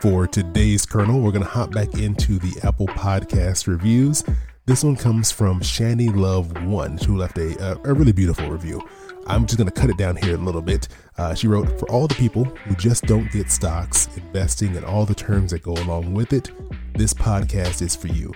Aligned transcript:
For 0.00 0.26
today's 0.26 0.86
kernel, 0.86 1.20
we're 1.20 1.30
going 1.30 1.44
to 1.44 1.50
hop 1.50 1.72
back 1.72 1.92
into 1.92 2.38
the 2.38 2.58
Apple 2.66 2.86
Podcast 2.86 3.66
reviews. 3.66 4.24
This 4.64 4.82
one 4.82 4.96
comes 4.96 5.30
from 5.30 5.60
Shani 5.60 6.16
Love 6.16 6.64
One, 6.64 6.96
who 6.96 7.18
left 7.18 7.36
a, 7.36 7.54
a, 7.62 7.90
a 7.90 7.92
really 7.92 8.12
beautiful 8.12 8.48
review. 8.48 8.80
I'm 9.26 9.44
just 9.44 9.58
going 9.58 9.68
to 9.68 9.78
cut 9.78 9.90
it 9.90 9.98
down 9.98 10.16
here 10.16 10.36
a 10.36 10.38
little 10.38 10.62
bit. 10.62 10.88
Uh, 11.18 11.34
she 11.34 11.48
wrote, 11.48 11.78
For 11.78 11.86
all 11.90 12.06
the 12.06 12.14
people 12.14 12.44
who 12.44 12.74
just 12.76 13.04
don't 13.04 13.30
get 13.30 13.50
stocks, 13.50 14.08
investing, 14.16 14.74
and 14.74 14.86
all 14.86 15.04
the 15.04 15.14
terms 15.14 15.50
that 15.50 15.62
go 15.62 15.72
along 15.72 16.14
with 16.14 16.32
it, 16.32 16.50
this 16.94 17.12
podcast 17.12 17.82
is 17.82 17.94
for 17.94 18.08
you. 18.08 18.32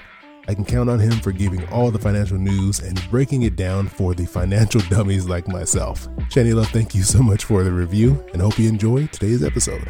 I 0.46 0.52
can 0.52 0.66
count 0.66 0.90
on 0.90 1.00
him 1.00 1.12
for 1.12 1.32
giving 1.32 1.66
all 1.68 1.90
the 1.90 1.98
financial 1.98 2.36
news 2.36 2.80
and 2.80 3.02
breaking 3.10 3.40
it 3.40 3.56
down 3.56 3.88
for 3.88 4.14
the 4.14 4.26
financial 4.26 4.80
dummies 4.90 5.30
like 5.30 5.48
myself. 5.48 6.08
Shani 6.28 6.54
Love, 6.54 6.68
thank 6.68 6.94
you 6.94 7.04
so 7.04 7.22
much 7.22 7.44
for 7.44 7.64
the 7.64 7.72
review 7.72 8.22
and 8.34 8.42
hope 8.42 8.58
you 8.58 8.68
enjoy 8.68 9.06
today's 9.06 9.42
episode. 9.42 9.88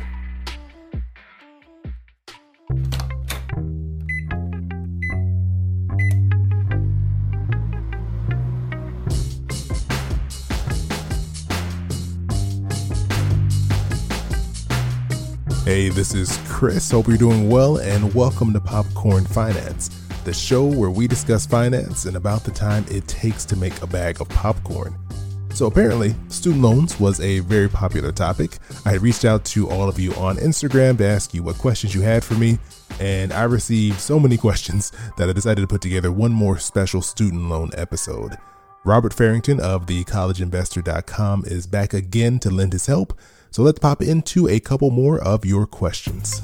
Hey, 15.64 15.88
this 15.88 16.12
is 16.12 16.38
Chris. 16.46 16.90
Hope 16.90 17.08
you're 17.08 17.16
doing 17.16 17.48
well, 17.48 17.78
and 17.78 18.12
welcome 18.14 18.52
to 18.52 18.60
Popcorn 18.60 19.24
Finance, 19.24 19.88
the 20.24 20.34
show 20.34 20.66
where 20.66 20.90
we 20.90 21.08
discuss 21.08 21.46
finance 21.46 22.04
and 22.04 22.18
about 22.18 22.44
the 22.44 22.50
time 22.50 22.84
it 22.90 23.08
takes 23.08 23.46
to 23.46 23.56
make 23.56 23.80
a 23.80 23.86
bag 23.86 24.20
of 24.20 24.28
popcorn. 24.28 24.94
So, 25.54 25.64
apparently, 25.64 26.14
student 26.28 26.62
loans 26.62 27.00
was 27.00 27.18
a 27.20 27.38
very 27.38 27.70
popular 27.70 28.12
topic. 28.12 28.58
I 28.84 28.96
reached 28.96 29.24
out 29.24 29.46
to 29.46 29.70
all 29.70 29.88
of 29.88 29.98
you 29.98 30.12
on 30.16 30.36
Instagram 30.36 30.98
to 30.98 31.06
ask 31.06 31.32
you 31.32 31.42
what 31.42 31.56
questions 31.56 31.94
you 31.94 32.02
had 32.02 32.22
for 32.22 32.34
me, 32.34 32.58
and 33.00 33.32
I 33.32 33.44
received 33.44 34.00
so 34.00 34.20
many 34.20 34.36
questions 34.46 34.92
that 35.16 35.30
I 35.30 35.32
decided 35.32 35.62
to 35.62 35.66
put 35.66 35.80
together 35.80 36.12
one 36.12 36.32
more 36.32 36.58
special 36.58 37.00
student 37.00 37.48
loan 37.48 37.70
episode. 37.74 38.36
Robert 38.84 39.14
Farrington 39.14 39.60
of 39.60 39.86
thecollegeinvestor.com 39.86 41.44
is 41.46 41.66
back 41.66 41.94
again 41.94 42.38
to 42.40 42.50
lend 42.50 42.74
his 42.74 42.86
help 42.86 43.18
so 43.54 43.62
let's 43.62 43.78
pop 43.78 44.02
into 44.02 44.48
a 44.48 44.58
couple 44.58 44.90
more 44.90 45.22
of 45.22 45.44
your 45.44 45.64
questions. 45.64 46.42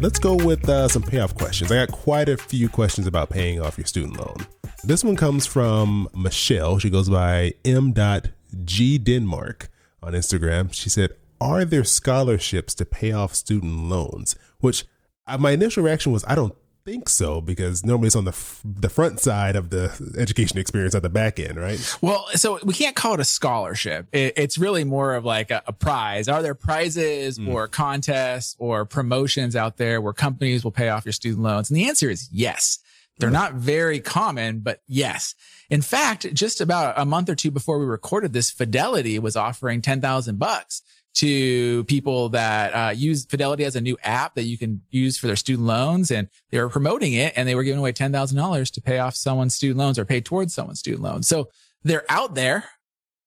Let's 0.00 0.18
go 0.18 0.34
with 0.34 0.66
uh, 0.66 0.88
some 0.88 1.02
payoff 1.02 1.34
questions. 1.34 1.70
I 1.70 1.74
got 1.74 1.92
quite 1.92 2.30
a 2.30 2.38
few 2.38 2.70
questions 2.70 3.06
about 3.06 3.28
paying 3.28 3.60
off 3.60 3.76
your 3.76 3.86
student 3.86 4.18
loan. 4.18 4.46
This 4.82 5.04
one 5.04 5.14
comes 5.14 5.46
from 5.46 6.08
Michelle. 6.14 6.78
She 6.78 6.88
goes 6.88 7.10
by 7.10 7.52
m.g 7.66 8.98
Denmark 8.98 9.68
on 10.02 10.14
Instagram. 10.14 10.72
She 10.72 10.88
said, 10.88 11.10
"Are 11.38 11.66
there 11.66 11.84
scholarships 11.84 12.74
to 12.76 12.86
pay 12.86 13.12
off 13.12 13.34
student 13.34 13.90
loans?" 13.90 14.36
Which 14.60 14.86
uh, 15.26 15.36
my 15.36 15.50
initial 15.50 15.82
reaction 15.82 16.12
was, 16.12 16.24
"I 16.26 16.34
don't 16.34 16.56
think 16.86 17.08
so 17.08 17.40
because 17.40 17.84
normally 17.84 18.06
it's 18.06 18.14
on 18.14 18.24
the 18.24 18.30
f- 18.30 18.62
the 18.64 18.88
front 18.88 19.18
side 19.18 19.56
of 19.56 19.70
the 19.70 19.90
education 20.16 20.56
experience 20.56 20.94
at 20.94 21.02
the 21.02 21.08
back 21.08 21.40
end, 21.40 21.56
right? 21.56 21.80
Well, 22.00 22.26
so 22.34 22.60
we 22.62 22.74
can't 22.74 22.94
call 22.94 23.14
it 23.14 23.20
a 23.20 23.24
scholarship. 23.24 24.06
It, 24.12 24.34
it's 24.36 24.56
really 24.56 24.84
more 24.84 25.16
of 25.16 25.24
like 25.24 25.50
a, 25.50 25.64
a 25.66 25.72
prize. 25.72 26.28
Are 26.28 26.42
there 26.42 26.54
prizes 26.54 27.40
mm. 27.40 27.52
or 27.52 27.66
contests 27.66 28.54
or 28.60 28.84
promotions 28.84 29.56
out 29.56 29.78
there 29.78 30.00
where 30.00 30.12
companies 30.12 30.62
will 30.62 30.70
pay 30.70 30.88
off 30.88 31.04
your 31.04 31.12
student 31.12 31.42
loans? 31.42 31.70
And 31.70 31.76
the 31.76 31.88
answer 31.88 32.08
is 32.08 32.28
yes. 32.30 32.78
They're 33.18 33.30
not 33.30 33.54
very 33.54 34.00
common, 34.00 34.60
but 34.60 34.80
yes. 34.86 35.34
In 35.70 35.82
fact, 35.82 36.32
just 36.34 36.60
about 36.60 36.94
a 36.98 37.04
month 37.04 37.28
or 37.28 37.34
two 37.34 37.50
before 37.50 37.78
we 37.78 37.86
recorded 37.86 38.32
this, 38.32 38.50
Fidelity 38.50 39.18
was 39.18 39.36
offering 39.36 39.80
10,000 39.80 40.38
bucks 40.38 40.82
to 41.16 41.82
people 41.84 42.28
that 42.30 42.72
uh, 42.72 42.90
use 42.90 43.24
Fidelity 43.24 43.64
as 43.64 43.74
a 43.74 43.80
new 43.80 43.96
app 44.02 44.34
that 44.34 44.42
you 44.42 44.58
can 44.58 44.82
use 44.90 45.16
for 45.16 45.26
their 45.26 45.36
student 45.36 45.66
loans. 45.66 46.10
And 46.10 46.28
they 46.50 46.60
were 46.60 46.68
promoting 46.68 47.14
it 47.14 47.32
and 47.36 47.48
they 47.48 47.54
were 47.54 47.64
giving 47.64 47.78
away 47.78 47.92
$10,000 47.92 48.70
to 48.72 48.80
pay 48.82 48.98
off 48.98 49.16
someone's 49.16 49.54
student 49.54 49.78
loans 49.78 49.98
or 49.98 50.04
pay 50.04 50.20
towards 50.20 50.52
someone's 50.52 50.78
student 50.78 51.02
loans. 51.02 51.26
So 51.26 51.48
they're 51.84 52.04
out 52.10 52.34
there. 52.34 52.64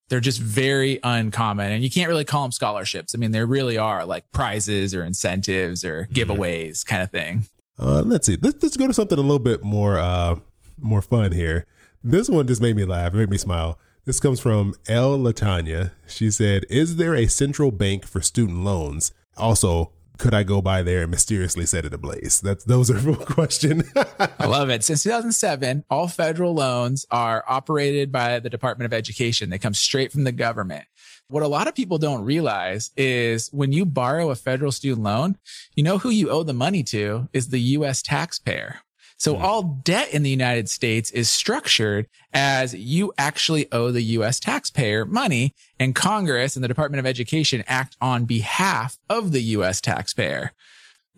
They're 0.10 0.20
just 0.20 0.40
very 0.40 1.00
uncommon 1.04 1.72
and 1.72 1.84
you 1.84 1.90
can't 1.90 2.10
really 2.10 2.26
call 2.26 2.44
them 2.44 2.52
scholarships. 2.52 3.14
I 3.14 3.18
mean, 3.18 3.32
there 3.32 3.46
really 3.46 3.78
are 3.78 4.06
like 4.06 4.32
prizes 4.32 4.94
or 4.94 5.04
incentives 5.04 5.84
or 5.84 6.08
giveaways 6.12 6.86
kind 6.86 7.02
of 7.02 7.12
thing. 7.12 7.44
Uh, 7.80 8.04
let's 8.06 8.28
see. 8.28 8.38
Let's, 8.42 8.62
let's 8.62 8.78
go 8.78 8.88
to 8.88 8.94
something 8.94 9.18
a 9.18 9.22
little 9.22 9.40
bit 9.40 9.64
more, 9.64 9.98
uh, 9.98 10.36
more 10.78 11.02
fun 11.02 11.32
here. 11.32 11.66
This 12.04 12.30
one 12.30 12.48
just 12.48 12.62
made 12.62 12.76
me 12.76 12.86
laugh, 12.86 13.14
It 13.14 13.18
made 13.18 13.30
me 13.30 13.38
smile. 13.38 13.80
This 14.06 14.20
comes 14.20 14.40
from 14.40 14.74
L. 14.88 15.18
Latanya. 15.18 15.92
She 16.08 16.32
said, 16.32 16.66
Is 16.70 16.96
there 16.96 17.16
a 17.16 17.28
central 17.28 17.72
bank 17.72 18.06
for 18.06 18.22
student 18.22 18.64
loans? 18.64 19.12
Also, 19.38 19.92
could 20.20 20.34
I 20.34 20.44
go 20.44 20.62
by 20.62 20.84
there 20.84 21.02
and 21.02 21.12
mysteriously 21.12 21.66
set 21.66 21.86
it 21.86 21.94
ablaze? 21.94 22.42
That's 22.42 22.64
those 22.66 22.92
are 22.92 23.10
a 23.10 23.16
question. 23.16 23.84
I 24.20 24.46
love 24.46 24.70
it. 24.70 24.84
Since 24.84 25.04
2007, 25.04 25.86
all 25.90 26.08
federal 26.08 26.54
loans 26.54 27.06
are 27.10 27.44
operated 27.48 28.12
by 28.12 28.40
the 28.40 28.50
Department 28.50 28.86
of 28.86 28.94
Education. 28.94 29.50
They 29.50 29.58
come 29.58 29.74
straight 29.74 30.12
from 30.12 30.26
the 30.26 30.32
government. 30.32 30.86
What 31.30 31.44
a 31.44 31.48
lot 31.48 31.68
of 31.68 31.76
people 31.76 31.98
don't 31.98 32.24
realize 32.24 32.92
is 32.98 33.50
when 33.52 33.72
you 33.72 33.86
borrow 33.86 34.30
a 34.30 34.36
federal 34.36 34.72
student 34.72 35.04
loan, 35.04 35.38
you 35.76 35.84
know 35.84 36.00
who 36.00 36.10
you 36.10 36.30
owe 36.30 36.44
the 36.44 36.54
money 36.54 36.84
to 36.84 37.30
is 37.34 37.50
the 37.50 37.60
U.S. 37.60 38.02
taxpayer. 38.02 38.82
So 39.20 39.36
mm. 39.36 39.42
all 39.42 39.64
debt 39.84 40.14
in 40.14 40.24
the 40.24 40.30
United 40.30 40.70
States 40.70 41.12
is 41.12 41.30
structured 41.30 42.08
as 42.34 42.74
you 42.74 43.14
actually 43.18 43.72
owe 43.72 43.92
the 43.92 44.02
U.S. 44.02 44.40
taxpayer 44.40 45.06
money 45.06 45.54
and 45.80 45.94
Congress 45.94 46.56
and 46.56 46.64
the 46.64 46.68
Department 46.68 47.00
of 47.00 47.06
Education 47.06 47.64
act 47.68 47.96
on 48.02 48.26
behalf 48.26 48.98
of 49.10 49.32
the 49.32 49.42
U.S. 49.42 49.82
taxpayer. 49.82 50.54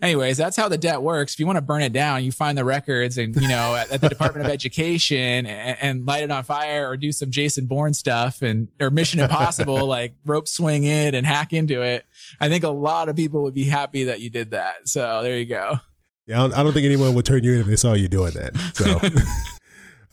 Anyways, 0.02 0.36
that's 0.36 0.58
how 0.58 0.68
the 0.68 0.80
debt 0.80 1.04
works. 1.04 1.34
If 1.34 1.40
you 1.40 1.46
want 1.46 1.58
to 1.58 1.62
burn 1.62 1.84
it 1.84 1.94
down, 1.94 2.24
you 2.24 2.32
find 2.32 2.58
the 2.58 2.66
records 2.66 3.20
and, 3.20 3.36
you 3.36 3.48
know, 3.48 3.76
at, 3.76 3.92
at 3.92 4.02
the 4.02 4.10
Department 4.10 4.48
of 4.48 4.52
Education 4.54 5.46
and, 5.46 5.78
and, 5.80 6.08
light 6.08 6.24
it 6.24 6.32
on 6.32 6.44
fire 6.44 6.90
or 6.90 6.98
do 6.98 7.12
some 7.12 7.30
Jason 7.30 7.68
Bourne 7.68 7.94
stuff 7.94 8.42
and, 8.42 8.70
or 8.80 8.90
Mission 8.90 9.20
Impossible, 9.20 9.86
like 9.86 10.16
rope 10.26 10.48
swing 10.48 10.86
it 10.86 11.14
and 11.14 11.24
hack 11.24 11.54
into 11.54 11.84
it. 11.84 12.04
I 12.40 12.50
think 12.50 12.64
a 12.64 12.70
lot 12.70 13.10
of 13.10 13.16
people 13.16 13.44
would 13.44 13.54
be 13.54 13.66
happy 13.66 14.06
that 14.06 14.22
you 14.22 14.32
did 14.32 14.52
that. 14.52 14.88
So 14.90 15.22
there 15.22 15.38
you 15.38 15.46
go. 15.46 15.80
Yeah, 16.28 16.40
I 16.40 16.42
don't, 16.42 16.54
I 16.60 16.64
don't, 16.64 16.74
think 16.74 16.86
anyone 16.86 17.14
would 17.16 17.26
turn 17.26 17.44
you 17.44 17.54
in 17.54 17.60
if 17.62 17.68
they 17.68 17.76
saw 17.76 17.94
you 17.94 18.08
doing 18.08 18.34
that. 18.34 18.56
So, 18.76 19.00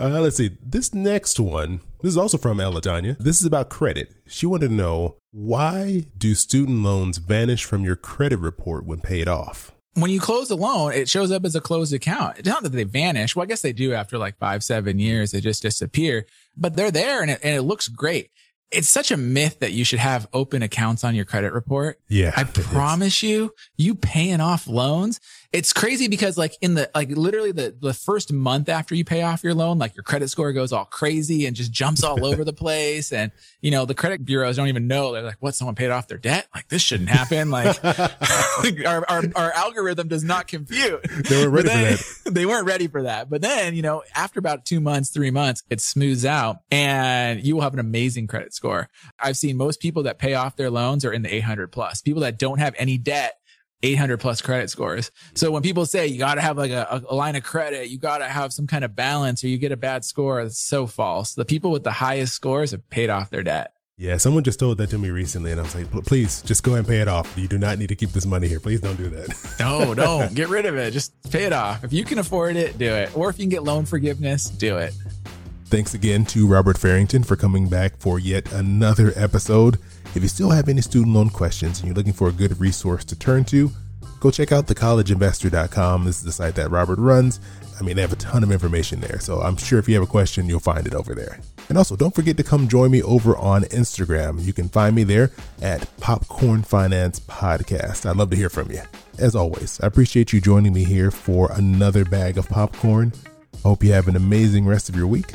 uh, 0.05 0.21
let's 0.21 0.37
see. 0.37 0.57
This 0.65 0.95
next 0.95 1.39
one, 1.39 1.81
this 2.03 2.11
is 2.11 2.17
also 2.17 2.39
from 2.39 2.59
Elatanya. 2.59 3.19
This 3.19 3.41
is 3.41 3.47
about 3.47 3.69
credit. 3.69 4.15
She 4.27 4.47
wanted 4.47 4.69
to 4.69 4.75
know 4.75 5.17
why 5.33 6.07
do 6.17 6.35
student 6.35 6.83
loans 6.83 7.19
vanish 7.19 7.65
from 7.65 7.85
your 7.85 7.97
credit 7.97 8.39
report 8.39 8.87
when 8.87 9.01
paid 9.01 9.29
off? 9.29 9.73
When 9.95 10.11
you 10.11 10.21
close 10.21 10.51
a 10.51 10.57
loan, 10.57 10.93
it 10.93 11.09
shows 11.09 11.33
up 11.33 11.45
as 11.45 11.55
a 11.57 11.61
closed 11.61 11.93
account. 11.93 12.39
It's 12.39 12.49
not 12.49 12.63
that 12.63 12.73
they 12.73 12.85
vanish. 12.85 13.35
Well, 13.35 13.43
I 13.43 13.47
guess 13.47 13.63
they 13.63 13.73
do 13.73 13.93
after 13.93 14.17
like 14.17 14.39
five, 14.39 14.63
seven 14.63 14.99
years. 14.99 15.33
They 15.33 15.41
just 15.41 15.63
disappear, 15.63 16.25
but 16.57 16.77
they're 16.77 16.91
there 16.91 17.21
and 17.21 17.33
it, 17.33 17.41
and 17.43 17.55
it 17.55 17.63
looks 17.63 17.89
great 17.89 18.31
it's 18.71 18.89
such 18.89 19.11
a 19.11 19.17
myth 19.17 19.61
that 19.61 19.73
you 19.73 19.85
should 19.85 19.99
have 19.99 20.29
open 20.33 20.63
accounts 20.63 21.05
on 21.05 21.15
your 21.15 21.25
credit 21.25 21.53
report. 21.53 21.99
Yeah. 22.09 22.33
I 22.37 22.45
promise 22.45 23.23
you, 23.23 23.55
you 23.77 23.95
paying 23.95 24.41
off 24.41 24.67
loans. 24.67 25.21
It's 25.51 25.73
crazy 25.73 26.09
because 26.09 26.37
like 26.37 26.59
in 26.61 26.75
the, 26.75 26.91
like 26.95 27.09
literally 27.11 27.53
the, 27.53 27.75
the 27.81 27.95
first 27.95 28.31
month 28.33 28.69
after 28.69 28.95
you 28.95 29.03
pay 29.03 29.23
off 29.23 29.43
your 29.43 29.55
loan, 29.55 29.79
like 29.79 29.97
your 29.97 30.03
credit 30.03 30.29
score 30.29 30.53
goes 30.53 30.73
all 30.73 30.85
crazy 30.85 31.47
and 31.47 31.57
just 31.57 31.73
jumps 31.73 32.05
all 32.05 32.23
over 32.27 32.45
the 32.45 32.53
place. 32.53 33.13
And, 33.13 33.33
you 33.63 33.71
know, 33.71 33.87
the 33.87 33.95
credit 33.95 34.27
bureaus 34.27 34.57
don't 34.57 34.69
even 34.69 34.87
know. 34.87 35.13
They're 35.13 35.23
like, 35.23 35.39
what? 35.41 35.55
Someone 35.55 35.75
paid 35.75 35.91
off 35.91 36.07
their 36.07 36.19
debt? 36.19 36.49
Like 36.55 36.69
this 36.69 36.83
shouldn't 36.83 37.09
happen. 37.09 37.51
Like 37.51 37.83
our, 37.85 39.05
our, 39.09 39.23
our, 39.35 39.53
algorithm 39.53 40.09
does 40.09 40.23
not 40.23 40.49
compute. 40.49 41.03
They 41.29 41.37
weren't 41.37 41.53
ready 41.53 41.69
then, 41.69 41.97
for 41.97 42.25
that. 42.25 42.31
They 42.39 42.45
weren't 42.45 42.67
ready 42.67 42.87
for 42.87 43.05
that. 43.05 43.31
But 43.31 43.41
then, 43.41 43.75
you 43.75 43.81
know, 43.81 44.03
after 44.15 44.39
about 44.39 44.67
two 44.67 44.81
months, 44.81 45.09
three 45.09 45.31
months, 45.31 45.63
it 45.71 45.81
smooths 45.81 46.27
out 46.27 46.59
and 46.71 47.43
you 47.43 47.55
will 47.55 47.63
have 47.63 47.73
an 47.73 47.81
amazing 47.81 48.27
credit 48.27 48.53
score. 48.53 48.91
I've 49.19 49.39
seen 49.39 49.57
most 49.57 49.81
people 49.81 50.03
that 50.03 50.19
pay 50.19 50.35
off 50.35 50.57
their 50.57 50.71
loans 50.71 51.07
are 51.07 51.13
in 51.13 51.23
the 51.23 51.35
800 51.35 51.73
plus. 51.73 52.03
People 52.03 52.21
that 52.21 52.39
don't 52.39 52.59
have 52.59 52.75
any 52.77 52.99
debt 52.99 53.38
800 53.83 54.19
plus 54.19 54.41
credit 54.41 54.71
scores. 54.71 55.11
So 55.35 55.51
when 55.51 55.63
people 55.63 55.87
say 55.87 56.07
you 56.07 56.19
got 56.19 56.35
to 56.35 56.41
have 56.41 56.57
like 56.57 56.71
a, 56.71 57.03
a, 57.09 57.15
line 57.15 57.37
of 57.37 57.45
credit, 57.45 57.89
you 57.89 57.99
got 57.99 58.19
to 58.19 58.25
have 58.25 58.53
some 58.53 58.67
kind 58.67 58.85
of 58.85 58.97
balance 58.97 59.45
or 59.45 59.49
you 59.49 59.59
get 59.59 59.73
a 59.73 59.77
bad 59.77 60.05
score, 60.05 60.41
it's 60.41 60.59
so 60.59 60.87
false. 60.87 61.35
The 61.35 61.45
people 61.45 61.71
with 61.71 61.85
the 61.85 61.93
highest 61.93 62.35
scores 62.35 62.73
have 62.73 62.89
paid 62.91 63.11
off 63.11 63.31
their 63.31 63.43
debt. 63.43 63.73
Yeah, 64.01 64.17
someone 64.17 64.45
just 64.45 64.61
told 64.61 64.79
that 64.79 64.91
to 64.91 64.99
me 64.99 65.11
recently, 65.11 65.51
and 65.51 65.61
I 65.61 65.65
was 65.65 65.75
like, 65.75 65.91
please 66.07 66.41
just 66.43 66.63
go 66.63 66.75
and 66.75 66.87
pay 66.87 67.01
it 67.01 67.09
off. 67.09 67.37
You 67.37 67.49
do 67.49 67.59
not 67.59 67.81
need 67.81 67.89
to 67.89 67.97
keep 67.97 68.11
this 68.11 68.27
money 68.27 68.47
here. 68.47 68.61
Please 68.61 68.81
don't 68.81 68.97
do 68.97 69.09
that. 69.09 69.57
no, 69.61 69.93
don't. 69.93 70.33
Get 70.37 70.49
rid 70.49 70.67
of 70.67 70.77
it. 70.77 70.93
Just 70.93 71.21
pay 71.33 71.45
it 71.45 71.53
off. 71.53 71.83
If 71.83 71.93
you 71.93 72.05
can 72.05 72.21
afford 72.21 72.55
it, 72.55 72.79
do 72.79 72.87
it. 72.87 73.11
Or 73.17 73.29
if 73.29 73.41
you 73.41 73.43
can 73.43 73.51
get 73.51 73.65
loan 73.65 73.87
forgiveness, 73.87 74.51
do 74.51 74.77
it. 74.77 74.95
Thanks 75.71 75.93
again 75.93 76.25
to 76.27 76.47
Robert 76.47 76.79
Farrington 76.79 77.23
for 77.23 77.37
coming 77.37 77.69
back 77.69 77.99
for 77.99 78.19
yet 78.19 78.51
another 78.53 79.13
episode. 79.17 79.79
If 80.15 80.23
you 80.23 80.29
still 80.29 80.49
have 80.49 80.71
any 80.71 80.81
student 80.81 81.15
loan 81.15 81.29
questions 81.29 81.79
and 81.79 81.87
you're 81.87 81.95
looking 81.95 82.15
for 82.15 82.29
a 82.29 82.33
good 82.33 82.59
resource 82.59 83.05
to 83.05 83.15
turn 83.15 83.45
to, 83.47 83.71
go 84.19 84.31
check 84.31 84.51
out 84.51 84.67
thecollegeinvestor.com. 84.67 86.07
This 86.07 86.17
is 86.17 86.25
the 86.25 86.33
site 86.33 86.55
that 86.55 86.71
Robert 86.71 86.99
runs. 86.99 87.39
I 87.79 87.83
mean, 87.85 87.97
they 87.97 88.03
have 88.03 88.15
a 88.15 88.17
ton 88.17 88.43
of 88.43 88.51
information 88.51 89.01
there, 89.01 89.21
so 89.21 89.43
I'm 89.43 89.59
sure 89.59 89.79
if 89.79 89.87
you 89.91 89.95
have 89.97 90.03
a 90.03 90.07
question, 90.07 90.49
you'll 90.49 90.59
find 90.59 90.87
it 90.87 90.95
over 90.95 91.15
there. 91.15 91.39
And 91.69 91.77
also, 91.77 91.97
don't 91.97 92.15
forget 92.15 92.39
to 92.39 92.43
come 92.43 92.67
join 92.67 92.91
me 92.91 93.03
over 93.03 93.37
on 93.37 93.65
Instagram. 93.65 94.43
You 94.43 94.55
can 94.55 94.71
find 94.71 94.97
me 94.97 95.05
there 95.05 95.33
at 95.61 95.87
Popcorn 95.99 96.63
Finance 96.63 97.21
Podcast. 97.21 98.09
I'd 98.09 98.17
love 98.17 98.31
to 98.31 98.37
hear 98.37 98.49
from 98.49 98.71
you. 98.71 98.81
As 99.19 99.37
always, 99.37 99.79
I 99.83 99.87
appreciate 99.87 100.33
you 100.33 100.41
joining 100.41 100.73
me 100.73 100.85
here 100.85 101.11
for 101.11 101.53
another 101.53 102.07
bag 102.07 102.39
of 102.39 102.49
popcorn. 102.49 103.13
I 103.55 103.69
hope 103.69 103.85
you 103.85 103.93
have 103.93 104.09
an 104.09 104.17
amazing 104.17 104.65
rest 104.65 104.89
of 104.89 104.97
your 104.97 105.07
week 105.07 105.35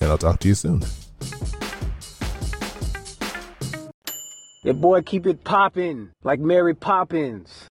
and 0.00 0.10
I'll 0.10 0.18
talk 0.18 0.40
to 0.40 0.48
you 0.48 0.54
soon. 0.54 0.82
Your 4.62 4.74
boy 4.74 5.02
keep 5.02 5.26
it 5.26 5.44
poppin' 5.44 6.10
like 6.24 6.40
Mary 6.40 6.74
Poppins. 6.74 7.68